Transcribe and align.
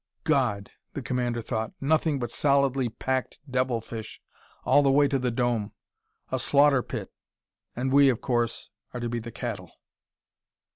"God!" 0.23 0.71
the 0.93 1.03
commander 1.03 1.43
thought. 1.43 1.73
"Nothing 1.79 2.17
but 2.17 2.31
solidly 2.31 2.89
packed 2.89 3.39
devil 3.47 3.81
fish 3.81 4.19
all 4.65 4.81
the 4.81 4.89
way 4.91 5.07
to 5.07 5.19
the 5.19 5.29
dome! 5.29 5.73
A 6.31 6.39
slaughter 6.39 6.81
pit! 6.81 7.13
And 7.75 7.93
we, 7.93 8.09
of 8.09 8.19
course, 8.19 8.71
are 8.95 8.99
to 8.99 9.09
be 9.09 9.19
the 9.19 9.31
cattle!" 9.31 9.71